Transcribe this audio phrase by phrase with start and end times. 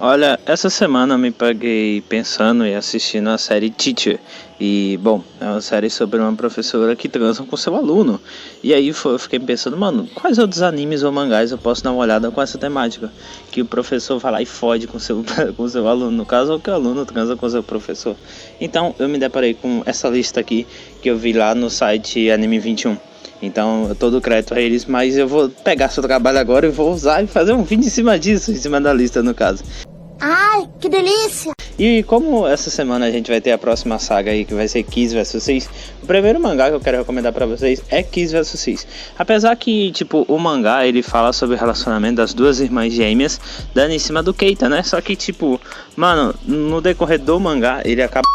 [0.00, 4.20] Olha, essa semana me peguei pensando e assistindo a série Teacher.
[4.60, 8.20] E, bom, é uma série sobre uma professora que transa com seu aluno.
[8.62, 12.00] E aí eu fiquei pensando, mano, quais outros animes ou mangás eu posso dar uma
[12.00, 13.12] olhada com essa temática?
[13.50, 15.24] Que o professor vai lá e fode com seu,
[15.56, 16.12] com seu aluno.
[16.12, 18.14] No caso, ou que o aluno transa com seu professor.
[18.60, 20.64] Então eu me deparei com essa lista aqui
[21.02, 22.96] que eu vi lá no site Anime 21.
[23.40, 27.22] Então, todo crédito a eles, mas eu vou pegar seu trabalho agora e vou usar
[27.22, 29.62] e fazer um vídeo em cima disso, em cima da lista, no caso.
[30.88, 31.52] Que delícia!
[31.78, 34.82] E como essa semana a gente vai ter a próxima saga aí, que vai ser
[34.84, 35.70] Kiss vs 6,
[36.02, 38.86] o primeiro mangá que eu quero recomendar para vocês é Kiss vs 6.
[39.18, 43.38] Apesar que, tipo, o mangá ele fala sobre o relacionamento das duas irmãs gêmeas
[43.74, 44.82] dando em cima do Keita, né?
[44.82, 45.60] Só que, tipo,
[45.94, 48.26] mano, no decorrer do mangá ele acaba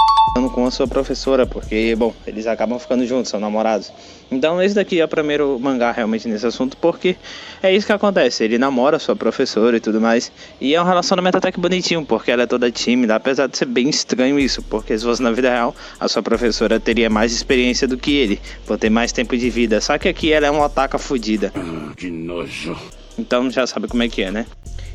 [0.54, 3.92] com a sua professora, porque, bom, eles acabam ficando juntos, são namorados.
[4.32, 7.16] Então, esse daqui é o primeiro mangá realmente nesse assunto, porque
[7.62, 8.44] é isso que acontece.
[8.44, 10.32] Ele namora a sua professora e tudo mais.
[10.60, 13.66] E é um relacionamento até que bonitinho, porque ela é toda tímida, apesar de ser
[13.66, 17.88] bem estranho isso, porque se fosse na vida real, a sua professora teria mais experiência
[17.88, 19.80] do que ele, por ter mais tempo de vida.
[19.82, 21.52] Só que aqui ela é uma ataca fodida.
[21.56, 22.76] Ah, que nojo.
[23.18, 24.46] Então já sabe como é que é, né?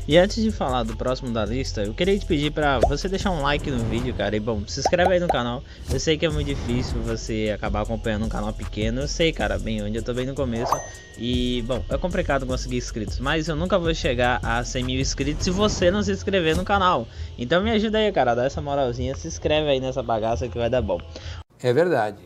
[0.09, 3.29] E antes de falar do próximo da lista, eu queria te pedir para você deixar
[3.29, 4.35] um like no vídeo, cara.
[4.35, 5.63] E bom, se inscreve aí no canal.
[5.87, 9.01] Eu sei que é muito difícil você acabar acompanhando um canal pequeno.
[9.01, 10.75] Eu sei, cara, bem onde eu tô bem no começo.
[11.15, 15.43] E bom, é complicado conseguir inscritos, mas eu nunca vou chegar a 100 mil inscritos
[15.43, 17.07] se você não se inscrever no canal.
[17.37, 20.71] Então me ajuda aí, cara, dá essa moralzinha, se inscreve aí nessa bagaça que vai
[20.71, 20.99] dar bom.
[21.61, 22.17] É verdade.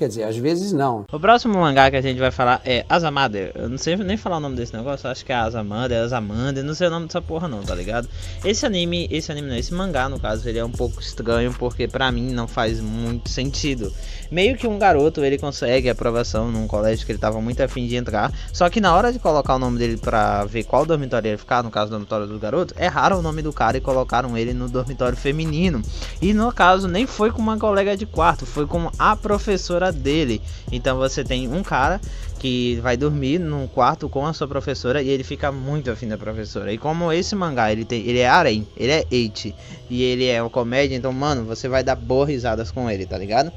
[0.00, 1.04] Quer dizer, às vezes não.
[1.12, 3.52] O próximo mangá que a gente vai falar é Azamada.
[3.54, 6.62] Eu não sei nem falar o nome desse negócio, acho que é Azamada, é Azamanda,
[6.62, 8.08] não sei o nome dessa porra não, tá ligado?
[8.42, 11.86] Esse anime, esse anime não, esse mangá no caso, ele é um pouco estranho porque
[11.86, 13.92] pra mim não faz muito sentido.
[14.30, 17.96] Meio que um garoto, ele consegue aprovação num colégio que ele tava muito afim de
[17.96, 21.36] entrar, só que na hora de colocar o nome dele pra ver qual dormitório ele
[21.36, 24.54] ficar, no caso do dormitório do garoto, erraram o nome do cara e colocaram ele
[24.54, 25.82] no dormitório feminino.
[26.22, 30.40] E no caso, nem foi com uma colega de quarto, foi com a professora dele.
[30.70, 32.00] Então você tem um cara
[32.38, 36.16] que vai dormir num quarto com a sua professora e ele fica muito afim da
[36.16, 36.72] professora.
[36.72, 39.54] E como esse mangá, ele tem, ele é arém, ele é eight
[39.88, 43.18] e ele é uma comédia, então mano, você vai dar boas risadas com ele, tá
[43.18, 43.52] ligado?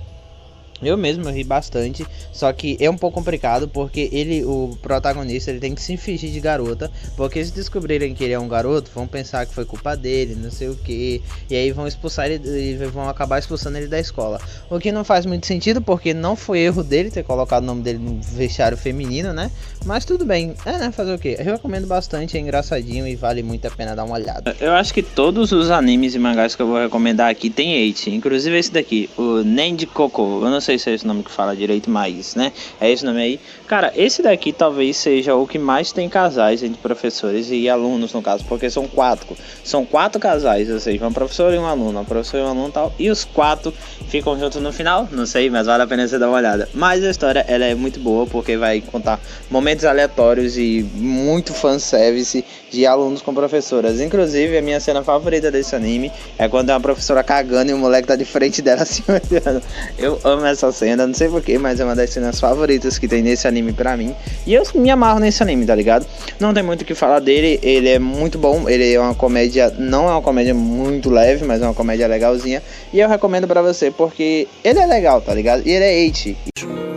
[0.87, 5.59] Eu mesmo ri bastante, só que é um pouco complicado porque ele, o protagonista, ele
[5.59, 9.07] tem que se fingir de garota, porque se descobrirem que ele é um garoto, vão
[9.07, 12.75] pensar que foi culpa dele, não sei o que, e aí vão expulsar ele e
[12.87, 14.39] vão acabar expulsando ele da escola.
[14.69, 17.81] O que não faz muito sentido porque não foi erro dele ter colocado o nome
[17.81, 19.49] dele no vestiário feminino, né?
[19.85, 20.91] Mas tudo bem, é né?
[20.91, 21.35] Fazer o que?
[21.39, 24.55] Eu recomendo bastante, é engraçadinho e vale muito a pena dar uma olhada.
[24.59, 28.09] Eu acho que todos os animes e mangás que eu vou recomendar aqui tem 8,
[28.09, 30.41] inclusive esse daqui, o Nendi Coco.
[30.43, 32.51] Eu não sei se é esse nome que fala direito, mas, né?
[32.79, 33.39] É esse nome aí.
[33.67, 38.21] Cara, esse daqui talvez seja o que mais tem casais entre professores e alunos, no
[38.21, 39.35] caso, porque são quatro.
[39.63, 42.71] São quatro casais, ou seja, um professor e um aluno, um professor e um aluno
[42.71, 42.93] tal.
[42.99, 43.73] E os quatro
[44.07, 46.69] ficam juntos no final, não sei, mas vale a pena você dar uma olhada.
[46.73, 49.19] Mas a história, ela é muito boa, porque vai contar
[49.49, 54.01] momentos aleatórios e muito fanservice de alunos com professoras.
[54.01, 57.77] Inclusive, a minha cena favorita desse anime é quando é uma professora cagando e o
[57.77, 59.61] moleque tá de frente dela assim olhando.
[59.97, 63.21] Eu amo essa cena, não sei porquê, mas é uma das cenas favoritas que tem
[63.21, 64.15] nesse anime pra mim.
[64.45, 66.05] E eu me amarro nesse anime, tá ligado?
[66.39, 69.73] Não tem muito o que falar dele, ele é muito bom, ele é uma comédia,
[69.77, 72.61] não é uma comédia muito leve, mas é uma comédia legalzinha.
[72.91, 75.63] E eu recomendo pra você porque ele é legal, tá ligado?
[75.65, 76.35] E ele é 8.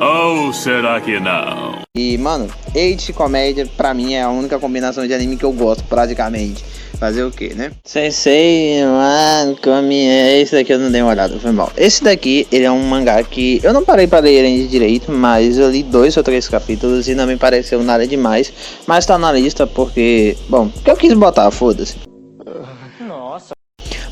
[0.01, 1.81] Ou será que não?
[1.97, 5.85] E, mano, 8 comédia pra mim é a única combinação de anime que eu gosto,
[5.85, 6.63] praticamente.
[6.99, 7.73] Fazer o que, né?
[7.85, 10.07] Sensei, mano, come.
[10.41, 11.71] Esse daqui eu não dei uma olhada, foi mal.
[11.77, 15.13] Esse daqui, ele é um mangá que eu não parei para ler ele de direito,
[15.13, 18.53] mas eu li dois ou três capítulos e não me pareceu nada demais.
[18.87, 21.97] Mas tá na lista porque, bom, que eu quis botar, foda-se.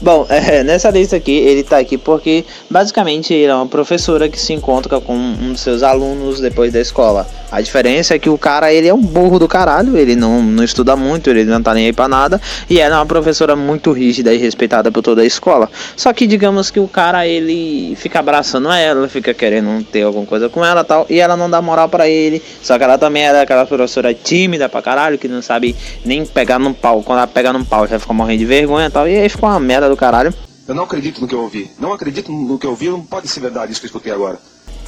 [0.05, 4.39] Bom, é, nessa lista aqui, ele tá aqui porque basicamente ele é uma professora que
[4.39, 7.27] se encontra com um dos seus alunos depois da escola.
[7.55, 10.65] A diferença é que o cara, ele é um burro do caralho, ele não, não
[10.65, 13.93] estuda muito, ele não tá nem aí pra nada, e ela é uma professora muito
[13.93, 15.71] rígida e respeitada por toda a escola.
[15.97, 20.49] Só que digamos que o cara, ele fica abraçando ela, fica querendo ter alguma coisa
[20.49, 22.43] com ela tal, e ela não dá moral para ele.
[22.61, 26.59] Só que ela também era aquela professora tímida pra caralho, que não sabe nem pegar
[26.59, 27.05] no pau.
[27.05, 29.49] Quando ela pega no pau, já fica morrendo de vergonha e tal, e aí ficou
[29.49, 30.35] uma merda do caralho.
[30.67, 31.71] Eu não acredito no que eu ouvi.
[31.79, 32.89] Não acredito no que eu ouvi.
[32.89, 34.41] Não pode ser verdade isso que eu escutei agora.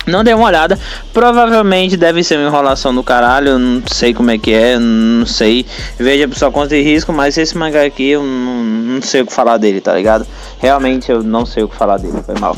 [0.06, 0.79] Não dei uma olhada.
[1.12, 3.58] Provavelmente deve ser uma enrolação do caralho.
[3.58, 4.79] Não sei como é que é.
[4.79, 5.67] Não sei.
[5.99, 7.12] Veja sua conta de risco.
[7.12, 10.26] Mas esse mangá aqui eu não, não sei o que falar dele, tá ligado?
[10.61, 12.23] Realmente eu não sei o que falar dele.
[12.25, 12.55] Foi mal.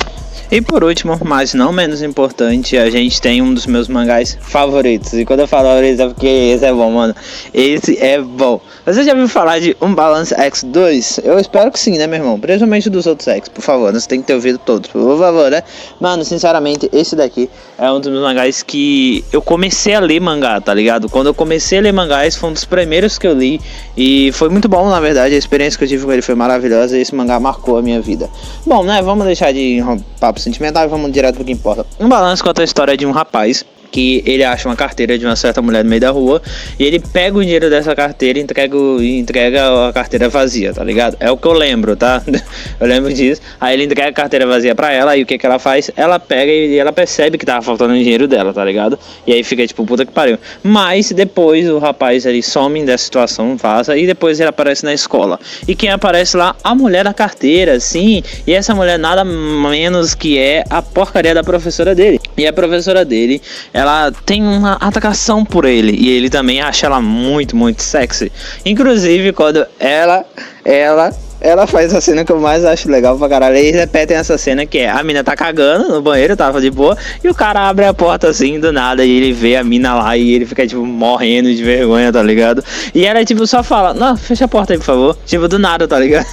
[0.50, 5.12] E por último, mas não menos importante, a gente tem um dos meus mangás favoritos.
[5.12, 7.14] E quando eu falo favorito é porque esse é bom, mano.
[7.52, 8.60] Esse é bom.
[8.86, 11.20] Você já ouviu falar de Um Balance X2?
[11.24, 12.40] Eu espero que sim, né, meu irmão?
[12.40, 13.92] Principalmente dos outros X, por favor.
[13.92, 15.62] Você tem que ter ouvido todos, por favor, né?
[16.00, 20.60] Mano, sinceramente, esse daqui é um dos meus mangás que eu comecei a ler mangá,
[20.60, 21.08] tá ligado?
[21.08, 23.60] Quando eu comecei a ler mangás, foi um dos primeiros que eu li.
[23.96, 25.36] E foi muito bom, na verdade.
[25.36, 26.98] A experiência que eu tive com ele foi maravilhosa.
[26.98, 28.28] E esse mangá marcou a minha vida.
[28.66, 29.00] Bom, né?
[29.00, 29.78] Vamos deixar de
[30.18, 31.86] papo sentimental e vamos direto pro que importa.
[32.00, 35.36] Um Balance conta a história de um rapaz que ele acha uma carteira de uma
[35.36, 36.42] certa mulher no meio da rua
[36.78, 41.16] e ele pega o dinheiro dessa carteira e entrega, entrega a carteira vazia, tá ligado?
[41.20, 42.22] É o que eu lembro, tá?
[42.80, 43.40] eu lembro disso.
[43.60, 45.90] Aí ele entrega a carteira vazia pra ela e o que que ela faz?
[45.96, 48.98] Ela pega e ela percebe que tava faltando dinheiro dela, tá ligado?
[49.26, 50.38] E aí fica tipo, puta que pariu.
[50.62, 55.38] Mas depois o rapaz ele some dessa situação, vaza e depois ele aparece na escola.
[55.66, 56.54] E quem aparece lá?
[56.62, 58.22] A mulher da carteira, sim.
[58.46, 62.20] E essa mulher nada menos que é a porcaria da professora dele.
[62.36, 63.40] E a professora dele
[63.78, 68.32] ela tem uma atração por ele e ele também acha ela muito, muito sexy.
[68.66, 70.24] Inclusive quando ela
[70.64, 73.56] ela ela faz a cena que eu mais acho legal pra caralho.
[73.56, 76.98] Eles repetem essa cena que é a mina tá cagando no banheiro, tava de boa,
[77.22, 80.16] e o cara abre a porta assim do nada e ele vê a mina lá
[80.16, 82.64] e ele fica tipo morrendo de vergonha, tá ligado?
[82.92, 85.16] E ela tipo só fala: Não, fecha a porta aí, por favor.
[85.24, 86.26] Tipo, do nada, tá ligado?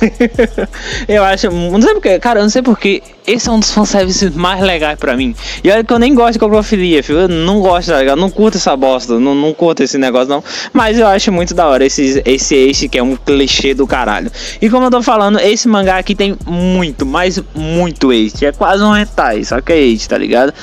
[1.07, 4.33] eu acho, não sei porque, cara, eu não sei porque esse é um dos fanservices
[4.35, 5.35] mais legais pra mim.
[5.63, 7.19] E olha que eu nem gosto de coprofilia, filho.
[7.19, 8.19] Eu não gosto, tá ligado?
[8.19, 10.43] Não curto essa bosta, não, não curto esse negócio, não.
[10.71, 14.31] Mas eu acho muito da hora esse, esse eixo que é um clichê do caralho.
[14.61, 18.45] E como eu tô falando, esse mangá aqui tem muito, mas muito eixo.
[18.45, 20.53] É quase um hentai, só que é eixo, tá ligado?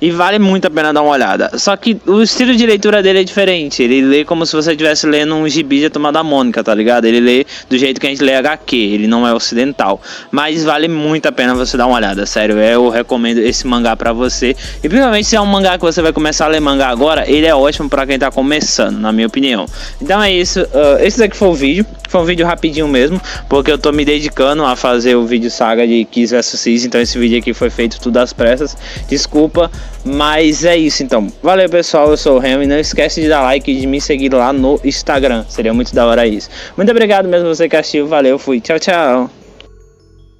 [0.00, 1.56] E vale muito a pena dar uma olhada.
[1.58, 3.82] Só que o estilo de leitura dele é diferente.
[3.82, 7.04] Ele lê como se você estivesse lendo um gibi de Turma da Mônica, tá ligado?
[7.04, 8.76] Ele lê do jeito que a gente lê HQ.
[8.76, 10.00] Ele não é ocidental.
[10.30, 12.26] Mas vale muito a pena você dar uma olhada.
[12.26, 14.56] Sério, eu recomendo esse mangá para você.
[14.82, 17.46] E principalmente se é um mangá que você vai começar a ler mangá agora, ele
[17.46, 19.66] é ótimo para quem tá começando, na minha opinião.
[20.00, 20.60] Então é isso.
[20.62, 21.86] Uh, esse daqui foi o vídeo.
[22.12, 23.18] Foi um vídeo rapidinho mesmo,
[23.48, 27.00] porque eu tô me dedicando a fazer o vídeo saga de Kiss vs Cis, então
[27.00, 28.76] esse vídeo aqui foi feito tudo às pressas.
[29.08, 29.70] Desculpa,
[30.04, 31.28] mas é isso então.
[31.42, 32.66] Valeu pessoal, eu sou o Remy.
[32.66, 35.46] Não esquece de dar like e de me seguir lá no Instagram.
[35.48, 36.50] Seria muito da hora isso.
[36.76, 38.06] Muito obrigado mesmo você que assistiu.
[38.06, 38.60] Valeu, fui.
[38.60, 39.41] Tchau, tchau.